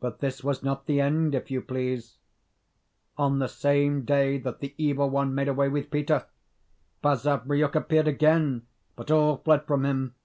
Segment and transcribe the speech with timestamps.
[0.00, 2.16] But this was not the end, if you please.
[3.16, 6.26] On the same day that the Evil One made away with Peter,
[7.00, 10.16] Basavriuk appeared again; but all fled from him.